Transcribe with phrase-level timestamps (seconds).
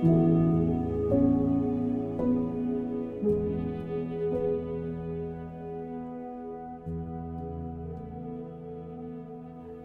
[0.00, 0.04] 大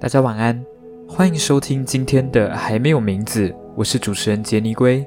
[0.08, 0.63] 家晚安
[1.08, 5.03] 欢迎收听今天的还没有名字我是主持人杰尼龟。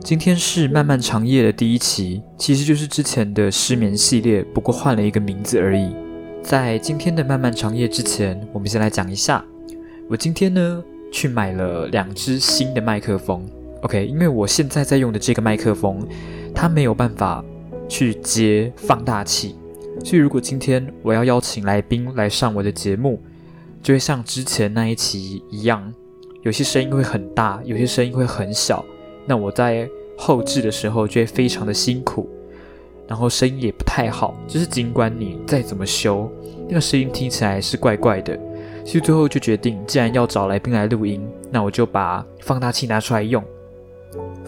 [0.00, 5.94] 今天是漫漫长夜的第一期其实就是之前的失眠系列不过换了一个名字而已。
[6.42, 9.44] 在今天的漫漫长夜之前我们先来讲一下
[10.08, 13.48] 我今天呢去买了两只新的麦克风。
[13.82, 16.06] OK，因为我现在在用的这个麦克风，
[16.54, 17.44] 它没有办法
[17.88, 19.56] 去接放大器。
[20.04, 23.20] 所以，如果今天我要邀请来宾来上我的节目，
[23.82, 25.92] 就会像之前那一期一样，
[26.42, 28.84] 有些声音会很大，有些声音会很小。
[29.26, 32.28] 那我在后置的时候就会非常的辛苦，
[33.06, 34.36] 然后声音也不太好。
[34.46, 36.30] 就是尽管你再怎么修，
[36.68, 38.38] 那个声音听起来是怪怪的。
[38.84, 41.20] 所以最后就决定，既然要找来宾来录音，
[41.50, 43.44] 那我就把放大器拿出来用。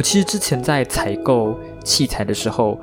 [0.01, 2.81] 我其实之前在采购器材的时候。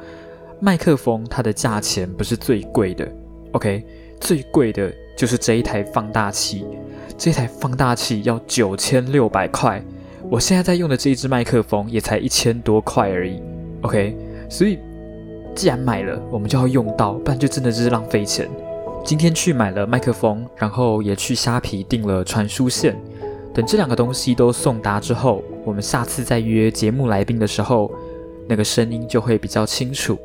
[0.59, 3.07] 麦克风它的价钱不是最贵的
[3.51, 3.85] ，OK，
[4.19, 6.65] 最贵的就是这一台放大器，
[7.15, 9.79] 这一台放大器要九千六百块，
[10.31, 13.39] 我现在在用的这一支麦克风也才一千多块而已
[13.83, 14.17] ，OK，
[14.49, 14.79] 所以
[15.53, 18.49] 既然买了，我们就要用到，不然就真的是浪费钱。
[19.05, 22.99] 今天去买了麦克风，然后也去虾皮订了传输线，
[23.57, 27.91] 等这两个东西都送达之后，我们下次再约节目来宾的时候，
[28.47, 30.15] 那个声音就会比较清楚。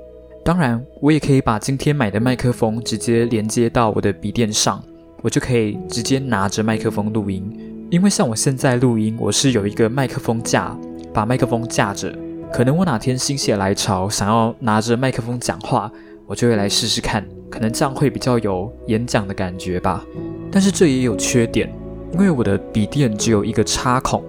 [0.44, 4.84] 当然，我也可以把今天买的麦克风直接连接到我的笔电上，
[5.22, 7.88] 我就可以直接拿着麦克风录音。
[7.90, 10.76] 因为像我现在录音，我是有一个麦克风架，
[11.14, 12.14] 把麦克风架着。
[12.52, 15.90] 可能我哪天心血来潮，想要拿着麦克风讲话，
[16.26, 20.04] 我就会来试试看，可能这样会比较有演讲的感觉吧。
[20.50, 21.72] 但是这也有缺点，
[22.12, 24.22] 因为我的笔电只有一个插孔，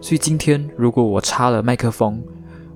[0.00, 2.22] 所以今天如果我插了麦克风，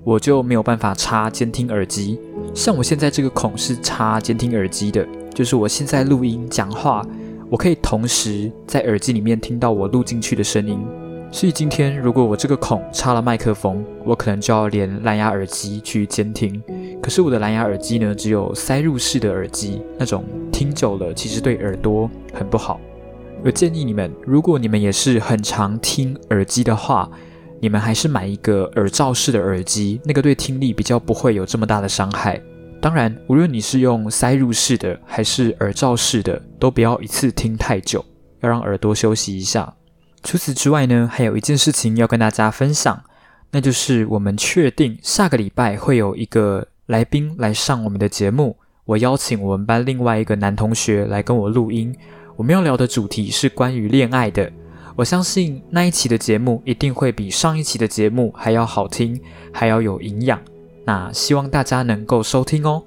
[0.03, 2.19] 我就没有办法插监听耳机，
[2.55, 7.07] 像我现在这个孔是插监听耳机的，就是我现在录音讲话，
[7.49, 10.85] 我可以同时在耳机里面听到我录进去的声音。
[11.31, 16.61] 所以今天如果我这个孔插了麦克风，我可能就要连蓝牙耳机去监听。
[17.01, 22.81] 可是我的蓝牙耳机呢，只有塞入式的耳机，那种听久了其实对耳朵很不好。
[23.45, 27.09] 我建议你们，如果你们也是很常听耳机的话，
[27.61, 32.41] 你们还是买一个耳罩式的耳机，那个对听力比较不会有这么大的伤害。
[32.81, 38.05] 当然，无论你是用塞入式的还是耳罩式的，都不要一次听太久，
[38.41, 39.73] 要让耳朵休息一下。
[40.25, 43.03] 除此之外呢，还有一件事情要跟大家分享，
[43.53, 48.57] 那就是我们确定下个礼拜会有一个来宾来上我们的节目。
[48.85, 51.95] 我邀请我们班另外一个男同学来跟我录音，
[52.39, 54.49] 我们要聊的主题是关于恋爱的。
[54.95, 59.21] 我相信那一期的节目一定会比上一期的节目还要好听，
[59.53, 60.39] 还要有营养。
[60.87, 62.81] 那希望大家能够收听哦。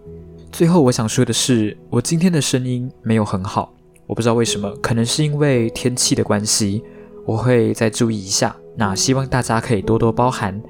[0.53, 3.73] 最后我想说的是，我今天的声音没有很好，
[4.07, 6.81] 我不知道为什么，可能是因为天气的关系，
[7.25, 8.55] 我会再注意一下。
[8.77, 10.61] 那希望大家可以多多包涵。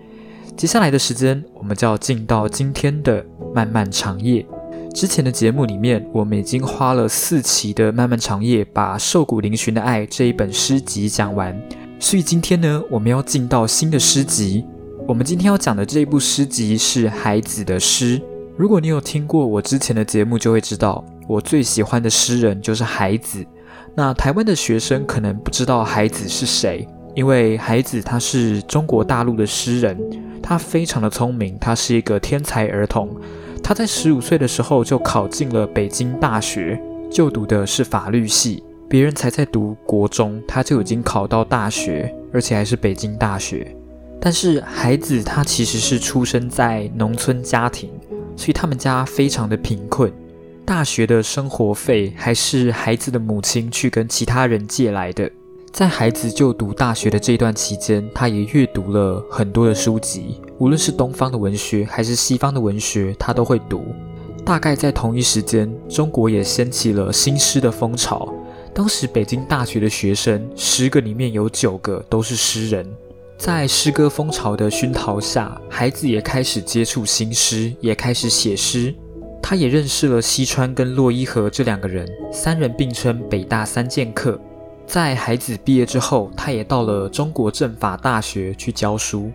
[0.58, 4.44] 接下来的时间，我们就要进到今天的漫漫长夜。
[4.94, 11.60] 之前的节目里面，我们已经花了四期的漫漫长夜，把《瘦骨嶙峋的爱》这一本诗集讲完。
[12.00, 14.66] 所以今天呢，我们要进到新的诗集。
[15.08, 18.22] 我们今天要讲的这一部诗集是海子的诗。
[18.58, 23.46] 如果你有听过我之前的节目，就会知道我最喜欢的诗人就是海子。
[23.96, 29.98] 那台湾的学生可能不知道海子是谁，因为海子他是中国大陆的诗人，
[30.44, 33.10] 他非常的聪明，他是一个天才儿童。
[33.72, 36.78] 他在十五岁的时候就考进了北京大学，
[37.10, 38.62] 就读的是法律系。
[38.90, 43.74] 别人才在读国中，他就已经考到大学，而且还是北京大学。
[44.20, 47.90] 但是孩子他其实是出生在农村家庭，
[48.36, 50.12] 所以他们家非常的贫困。
[50.66, 55.32] 大学的生活费还是孩子的母亲去跟其他人借来的。
[55.72, 63.84] 在孩子就读大学的这段期间，他也阅读了很多的书籍，无论是东方的文学还是西方的文学，他都会读。
[64.46, 68.32] 大概在同一时间，中国也掀起了新诗的风潮。
[68.72, 72.88] 当时北京大学的学生，十个里面有九个都是诗人。
[73.40, 78.94] 在诗歌风潮的熏陶下，孩子也开始接触新诗，也开始写诗。
[79.42, 84.40] 他也认识了西川跟洛伊河这两个人，三人并称北大三剑客。
[84.86, 89.32] 在孩子毕业之后，他也到了中国政法大学去教书。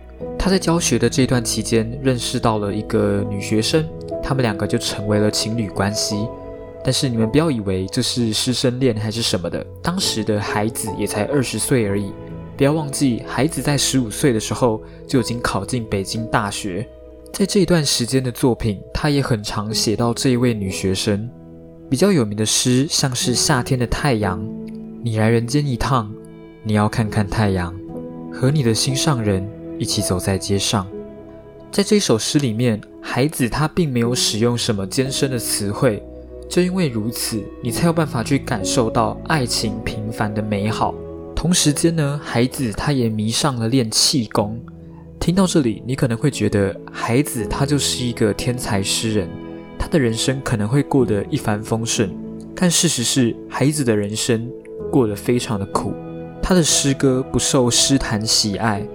[0.47, 3.85] 他在教学的这段期间，认识到了一个女学生，
[4.23, 6.25] 他们两个就成为了情侣关系。
[6.85, 12.13] 但是你们不要以为这是师生恋还是什么的，当时的孩子也才二十岁而已。
[12.55, 16.87] 不要忘记，孩子在十五岁的时候就已经考进北京大学。
[17.33, 21.29] 在这一段时间的作品，他也很常写到这一位女学生。
[21.89, 24.39] 比较有名的诗，像是《夏天的太阳》。
[25.03, 26.09] 你来人间一趟，
[26.63, 27.77] 你要看看太阳，
[28.31, 29.45] 和你的心上人
[29.77, 30.87] 一起走在街上。
[31.71, 36.01] 在这一首诗里面，孩子他并没有使用什么艰深的词汇，
[36.49, 40.95] 就因为如此，你才有办法去感受到爱情平凡的美好。
[41.35, 44.59] 同时间呢，孩子他也迷上了练气功。
[45.19, 49.27] 听到这里，你可能会觉得孩子他就是一个天才诗人，
[49.77, 52.09] 他的人生可能会过得一帆风顺。
[52.55, 54.49] 但事实是，孩子的人生
[54.91, 55.93] 过得非常的苦，
[56.41, 58.87] 他的诗歌不受诗坛喜爱。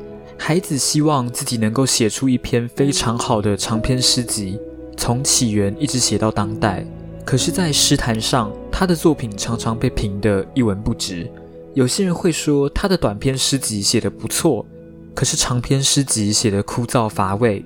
[0.44, 4.58] 孩子希望自己能够写出一篇非常好的长篇诗集，
[4.96, 6.84] 从起源一直写到当代。
[7.24, 11.30] 可是，在诗坛上，他的作品常常被评得一文不值。
[11.74, 14.66] 有些人会说他的短篇诗集写得不错，
[15.14, 17.64] 可是长篇诗集写得枯燥乏味。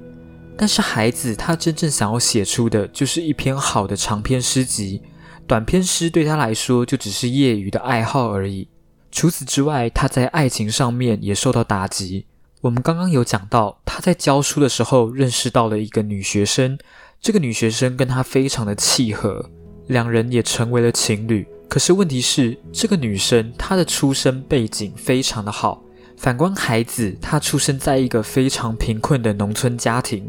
[0.55, 5.01] 但是，孩子他真正想要写出的就是一篇好的长篇诗集，
[5.47, 8.69] 短篇诗对他来说就只是业余的爱好而已。
[9.11, 12.27] 除此之外，他在爱情上面也受到打击。
[12.67, 16.77] 我们刚刚有讲到，他在教书的时候认识到了一个女学生，
[17.21, 19.49] 这个女学生跟他非常的契合，
[19.87, 21.47] 两人也成为了情侣。
[21.69, 25.81] 可是问题是，这个女生她的出身背景非常的好，
[26.17, 30.29] 反观孩子，他出生在一个非常贫困的农村家庭，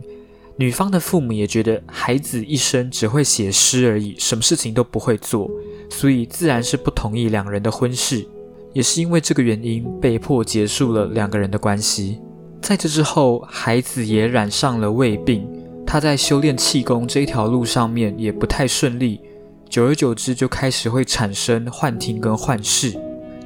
[0.57, 5.50] 女方的父母也觉得孩子一生只会写诗而已，什么事情都不会做，
[5.90, 8.28] 所以自然是不同意两人的婚事。
[8.74, 12.19] 也是因为这个原因，被迫结束了两个人的关系。
[12.62, 15.48] 在这之后，孩子也染上了胃病，
[15.86, 19.21] 他在修炼气功这一条路上面也不太顺利，
[19.69, 23.00] 久而久之就开始会产生幻听跟幻视。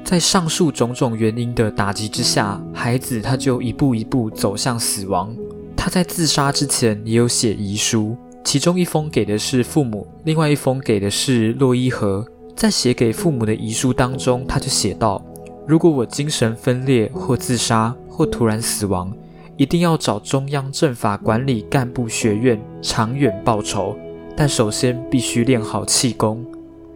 [0.03, 5.35] 在上述种种原因的打击之下，孩子他就一步一步走向死亡。
[5.77, 12.25] 他在自杀之前也有写遗书，其中一封给的是父母，另外一封给的是洛伊河。
[12.55, 15.23] 在写给父母的遗书当中，他就写道
[15.71, 19.09] ：“如果我精神分裂或自杀或突然死亡，
[19.55, 23.97] 一定要找中央政法管理干部学院长远报仇。
[24.35, 26.45] 但首先必须练好气功。”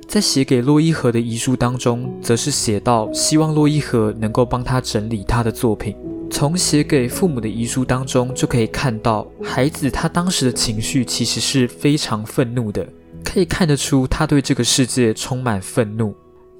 [0.05, 5.95] 在写给洛伊河的遗书当中，则是写到希望洛伊河能够帮他整理他的作品。
[6.29, 12.85] 从写给父母的遗书当中就可以看到，孩子他当时的情绪其实是非常愤怒的。
[13.23, 16.13] 可以看得出，他对这个世界充满愤怒。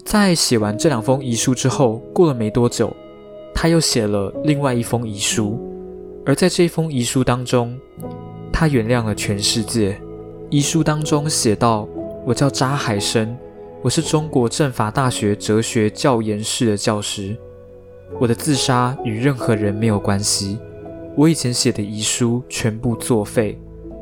[0.06, 2.96] 在写完这两封遗书之后，过了没多久，
[3.56, 5.60] 他又写了另外一封遗书。
[6.24, 7.76] 而在这封遗书当中，
[8.54, 10.00] 他原谅了全世界。
[10.52, 11.90] 遗书当中写道
[12.24, 13.36] ：“我叫扎海生，
[13.82, 17.36] 我是中国政法大学哲学教研室的教师。
[18.20, 20.60] 我的自杀与任何人没有关系。
[21.18, 23.60] 我以前写的遗书全部作废。”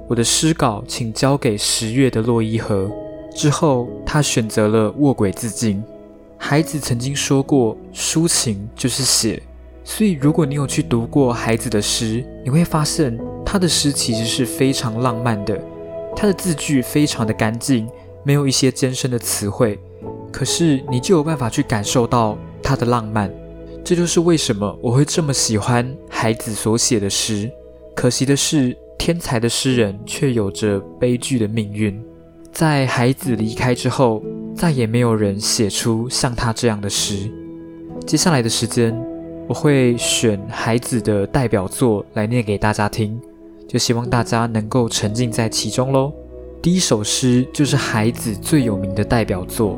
[0.10, 2.92] 我的诗稿，请交给十月的洛伊河。
[3.34, 5.82] 之后，他选择了卧轨自尽。
[6.46, 9.42] 孩子曾经说过，抒情就是写。
[9.86, 15.58] 所以，如果你有去读过孩子的诗，你会发现他的诗其实是非常浪漫的。
[16.14, 17.88] 他的字句非常的干净，
[18.26, 19.80] 没有一些艰深的词汇。
[20.34, 23.34] 可是，你就有办法去感受到他的浪漫。
[23.82, 27.50] 这就是为什么我会这么喜欢孩子所写的诗。
[27.96, 28.76] 可惜的是。
[29.00, 32.02] 天才的诗人却有着悲剧的命运，
[32.54, 34.24] 在孩子离开之后，
[34.56, 37.30] 再也没有人写出像他这样的诗。
[38.06, 38.96] 接下来的时间，
[39.48, 43.20] 我会选孩子的代表作来念给大家听，
[43.68, 46.14] 就希望大家能够沉浸在其中喽。
[46.62, 49.74] 第一首诗就是孩子最有名的代表作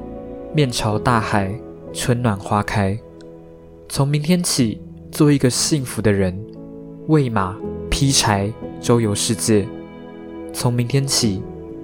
[0.55, 1.53] 《面朝大海，
[1.93, 2.93] 春暖花开》。
[3.89, 6.37] 从明天起，做一个幸福的人，
[7.07, 7.55] 喂马。
[7.87, 8.51] 劈柴，
[8.81, 9.65] 周游世界。
[10.51, 11.41] 从明天起，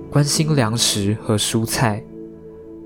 [0.09, 2.03] 关心粮食和蔬菜。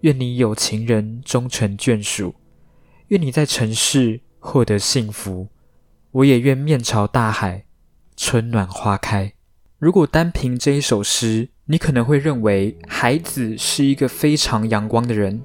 [0.00, 2.34] 愿你有情人终成眷属，
[3.08, 5.48] 愿你在城市获得幸福。
[6.10, 7.64] 我也愿面朝大海，
[8.16, 9.32] 春暖花开。
[9.78, 15.40] 如果单凭这一首诗，你可能会认为孩子是一个非常阳光的人，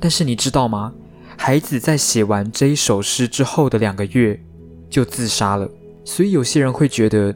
[0.00, 0.94] 但是你知道吗？
[1.36, 4.40] 孩子在写完这一首诗之后的两个月
[4.88, 5.70] 就自杀了，
[6.04, 7.34] 所以有些人会觉得。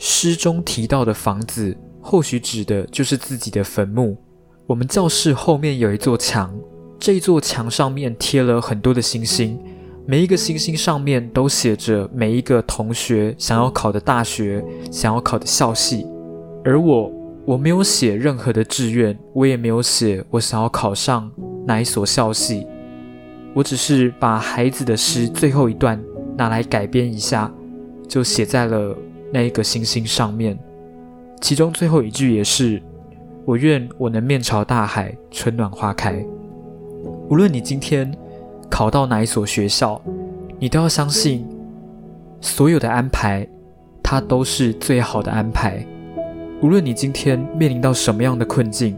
[0.00, 4.16] 诗中提到的房子，或许指的就是自己的坟墓。
[4.68, 6.54] 我们教室后面有一座墙，
[7.00, 9.58] 这座墙上面贴了很多的星星，
[10.04, 16.06] 每一个星星上面都写着每一个同学想要考的大学、想要考的校系，
[16.62, 17.10] 而我，
[17.46, 21.32] 我没有写任何的志愿，我也没有写我想要考上
[21.66, 22.66] 哪一所校系，
[23.54, 25.98] 我只是把孩子的诗最后一段
[26.36, 27.50] 拿来改编一下，
[28.06, 28.94] 就写在了
[29.32, 30.58] 那一个星星上面。
[31.40, 32.82] 其中最后一句也是
[33.48, 36.22] ：“我愿我能面朝大海，春暖花开。”
[37.30, 38.14] 无论你今天
[38.68, 39.98] 考到哪一所学校，
[40.58, 41.46] 你都要相信，
[42.42, 43.48] 所有的安排，
[44.02, 45.82] 它都是最好的安排。
[46.60, 48.94] 无论你今天面临到什么样的困境，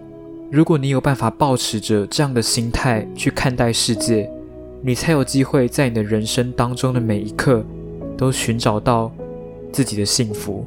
[0.50, 4.28] 如果你有办法保持着这样的心态去看待世界，
[4.82, 7.64] 你才有机会在你的人生当中的每一刻，
[8.18, 9.12] 都寻找到
[9.70, 10.66] 自己的幸福。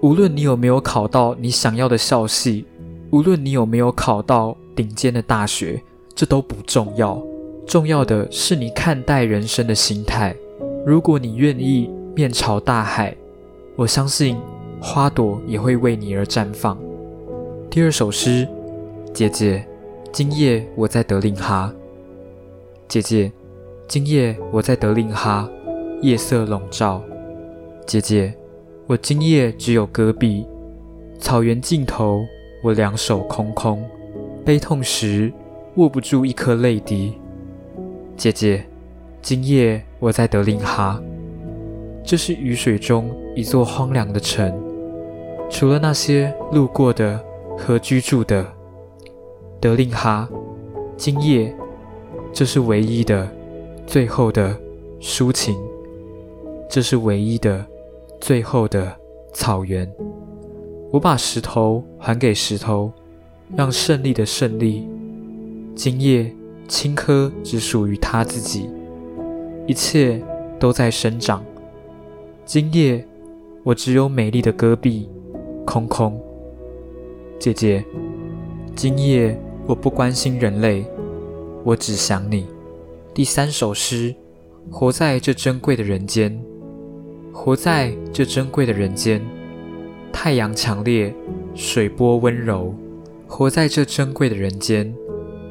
[0.00, 2.64] 无论你有没有考到你想要的校系，
[3.10, 5.82] 无论你有没有考到顶尖的大学，
[6.14, 7.22] 这都不重要。
[7.66, 10.34] 重要的是你看待人生的心态。
[10.84, 13.16] 如果你愿意面朝大海，
[13.74, 14.36] 我相信
[14.80, 16.78] 花朵也会为你而绽放。
[17.70, 18.46] 第二首诗，
[19.12, 19.66] 姐姐，
[20.12, 21.72] 今夜我在德令哈。
[22.88, 23.32] 姐姐，
[23.88, 25.48] 今夜我在德令哈，
[26.02, 27.02] 夜色笼罩。
[27.86, 28.34] 姐姐。
[28.88, 30.46] 我今夜只有戈壁，
[31.18, 32.24] 草原尽头，
[32.66, 33.88] 我两手空空，
[34.44, 35.32] 悲痛时
[35.76, 37.14] 握不住一颗泪滴。
[38.16, 38.66] 姐姐，
[39.22, 41.00] 今夜我在德令哈，
[42.02, 44.52] 这是雨水中一座荒凉的城，
[45.48, 47.24] 除了那些路过的
[47.56, 48.44] 和居住的。
[49.60, 50.28] 德令哈，
[50.96, 51.54] 今夜，
[52.32, 53.28] 这是唯一的、
[53.86, 54.58] 最后的
[55.00, 55.56] 抒情，
[56.68, 57.64] 这是唯一的。
[58.20, 58.92] 最后的
[59.32, 59.88] 草原，
[60.96, 62.90] 我把石头还给石头，
[63.54, 64.88] 让胜利的胜利。
[65.74, 66.34] 今夜
[66.68, 68.70] 青稞只属于他自己，
[69.66, 70.22] 一切
[70.58, 71.44] 都在生长。
[72.46, 73.06] 今夜
[73.62, 75.06] 我只有美丽的戈壁，
[75.66, 76.18] 空空。
[77.38, 77.84] 姐姐，
[78.74, 80.82] 今夜我不关心人类，
[81.62, 82.46] 我只想你。
[83.12, 84.14] 第三首诗，
[84.70, 86.42] 活在这珍贵的人间。
[87.34, 89.20] 活在这珍贵的人间，
[90.18, 91.14] 太阳强烈，
[91.54, 92.74] 水波温柔。
[93.26, 94.92] 活在这珍贵的人间，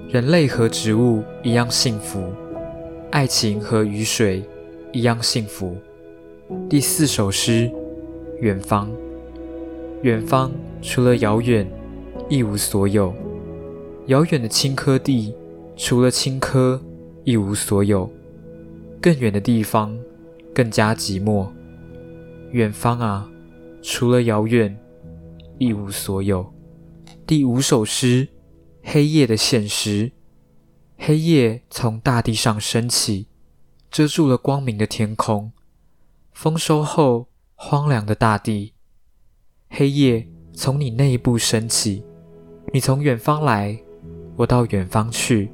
[0.09, 2.33] 人类和植物一样幸福，
[3.11, 4.43] 爱情和雨水
[4.91, 5.77] 一样幸福。
[6.67, 7.71] 第四首诗，
[8.41, 8.89] 远方。
[10.01, 11.65] 远方除了遥远，
[12.27, 13.13] 一无所有。
[14.07, 15.35] 遥远的青稞地，
[15.77, 16.79] 除了青稞，
[17.23, 18.09] 一无所有。
[18.99, 19.95] 更远的地方，
[20.55, 21.45] 更加寂寞。
[22.49, 23.29] 远方啊，
[23.87, 24.75] 除了遥远，
[25.59, 26.51] 一无所有。
[27.27, 28.27] 第五首诗：
[28.81, 30.11] 黑夜的现实。
[30.97, 33.27] 黑夜从大地上升起，
[33.91, 35.51] 遮住了光明的天空。
[36.33, 38.73] 丰收后，荒凉的大地。
[39.69, 42.03] 黑夜从你内部升起，
[42.73, 43.79] 你从远方来，
[44.35, 45.51] 我到远方去。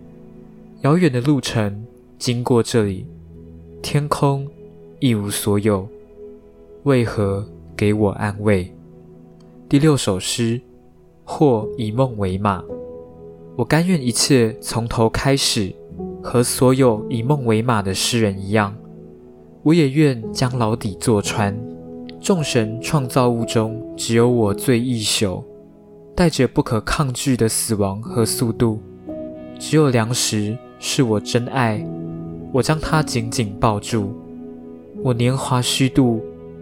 [0.83, 1.85] 遥远的路程
[2.17, 3.05] 经过这里，
[3.83, 4.49] 天空
[5.01, 5.85] 一无所有。
[6.83, 7.45] 为何
[7.81, 8.71] 给我安慰？
[9.67, 10.61] 第六首诗，
[11.23, 12.63] 或以梦为马。
[13.55, 15.73] 我甘愿一切从头开始，
[16.21, 18.75] 和所有以梦为马的诗人一样。
[19.63, 21.59] 我也愿将牢底坐穿。
[22.19, 25.43] 众神创造物中，只有我最易朽，
[26.15, 28.79] 带着不可抗拒的死亡和速度。
[29.57, 31.83] 只有粮食是我真爱，
[32.53, 34.13] 我将它紧紧抱住。
[35.01, 36.21] 我年华虚度。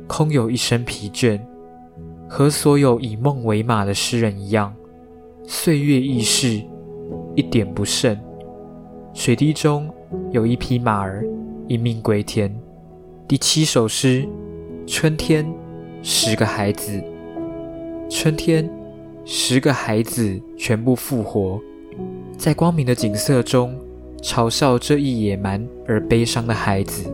[0.09, 1.39] 空有一身疲倦，
[2.27, 4.73] 和所有以梦为马的诗人一样，
[5.43, 6.61] 岁月易逝，
[7.35, 8.19] 一点不剩。
[9.13, 9.87] 水滴中
[10.31, 11.23] 有一匹马儿，
[11.67, 12.53] 一命归天。
[13.27, 14.27] 第七首诗：
[14.87, 15.47] 春天，
[16.01, 17.01] 十个孩子。
[18.09, 18.67] 春天，
[19.23, 21.61] 十个孩子全部复活，
[22.35, 23.77] 在光明的景色中，
[24.23, 27.09] 嘲笑这一野蛮而悲伤的孩子。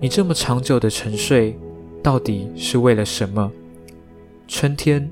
[0.00, 1.58] 你这么长久的沉睡。
[2.02, 3.50] 到底是为了什么？
[4.46, 5.10] 春天，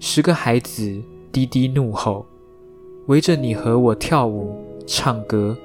[0.00, 2.26] 十个孩子低低怒吼，
[3.06, 5.56] 围着你和我跳舞、唱歌，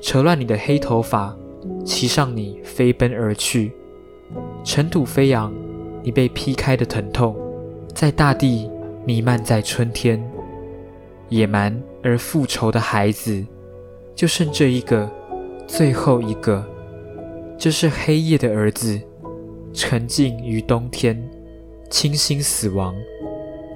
[0.00, 1.36] 扯乱你的黑头发，
[1.84, 3.72] 骑上你飞奔而去。
[4.64, 5.52] 尘土飞扬，
[6.02, 7.36] 你被劈开的疼痛，
[7.94, 8.70] 在大地
[9.04, 10.22] 弥漫在春天。
[11.28, 13.44] 野蛮而复仇的孩子，
[14.14, 15.10] 就剩这一个，
[15.66, 16.64] 最后一个，
[17.58, 18.98] 这是黑夜的儿子。
[19.80, 21.16] 沉浸于冬天，
[21.88, 22.92] 清新死亡，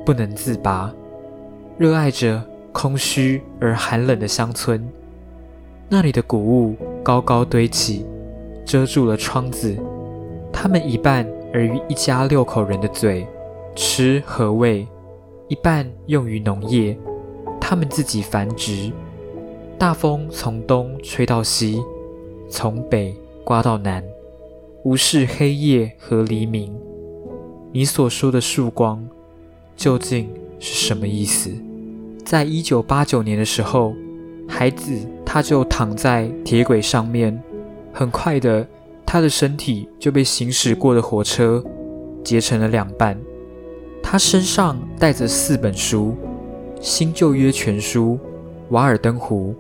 [0.05, 0.93] 不能自拔。
[1.79, 2.43] 热爱着
[2.73, 4.85] 空虚而寒冷的乡村，
[5.89, 8.05] 那里的谷物高高堆起，
[8.65, 9.77] 遮住了窗子。
[10.53, 13.25] 它们一半而于一家六口人的嘴，
[13.77, 14.85] 吃和喂；
[15.47, 16.99] 一半用于农业，
[17.61, 18.91] 他们自己繁殖。
[19.79, 21.81] 大风从东吹到西，
[22.49, 24.03] 从北刮到南，
[24.85, 26.75] 无视黑夜和黎明。
[27.71, 29.07] 你所说的曙光，
[29.77, 31.53] 究竟是什么意思？
[32.25, 33.95] 在一九八九年的时候，
[34.49, 34.93] 孩子
[35.25, 37.41] 他就躺在铁轨上面，
[37.93, 38.67] 很快的，
[39.07, 41.63] 他的身体就被行驶过的火车
[42.25, 43.17] 截成了两半。
[44.03, 46.17] 他身上带着四本书：
[46.81, 48.15] 《新旧约全书》、
[48.71, 49.55] 《瓦尔登湖》、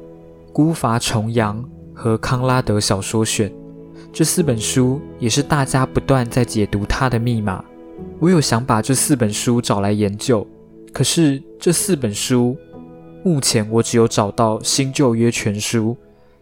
[0.52, 1.62] 《孤筏重洋》
[1.94, 3.48] 和《康拉德小说选》。
[4.12, 7.64] 这四本书也是大家不断在解读它的密码。
[8.20, 10.46] 我有想把这四本书找来研究，
[10.92, 12.54] 可是这四本书
[13.24, 15.96] 目前我只有找到《新旧约全书》，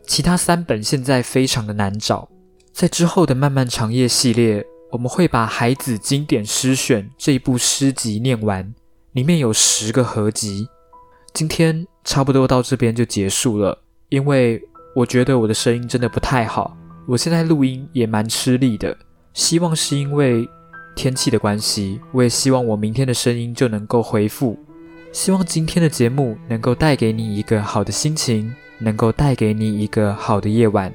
[0.04, 2.28] 其他三本现在非常的难找。
[2.72, 8.74] 在之后的漫漫长夜系列，我们会把《孩子经典诗选》这一部诗集念完，
[9.12, 10.66] 里面有十个合集。
[11.32, 14.60] 今天差不多到这边就结束了，因为
[14.96, 16.76] 我觉得我的声音真的不太好，
[17.10, 18.96] 我现在录音也蛮吃力的，
[19.34, 20.48] 希望是因为。
[20.96, 24.58] 天气的关系，我也希望我明天的声音就能够恢复。
[25.12, 30.92] 希望今天的节目能够带给你一个好的心情，能够带给你一个好的夜晚。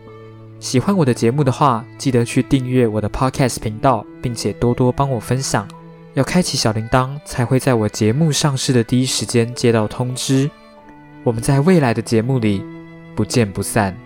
[0.60, 5.68] 喜欢我的节目的话，记得去订阅我的 Podcast 频道，并且多多帮我分享。
[6.14, 10.52] 要开启小铃铛，才会在我节目上市的第一时间接到通知。
[11.24, 12.62] 我们在未来的节目里
[13.16, 14.05] 不见不散。